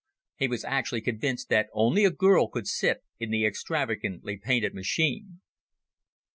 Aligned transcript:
He 0.35 0.47
was 0.47 0.65
actually 0.65 1.01
convinced 1.01 1.49
that 1.49 1.69
only 1.73 2.05
a 2.05 2.09
girl 2.09 2.47
could 2.47 2.65
sit 2.65 3.03
in 3.19 3.29
the 3.29 3.45
extravagantly 3.45 4.35
painted 4.37 4.73
machine. 4.73 5.41